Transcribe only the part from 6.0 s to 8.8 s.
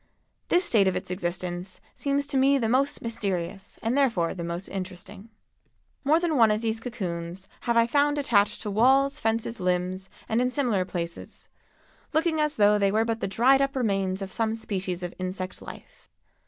More than one of these cocoons have I found attached to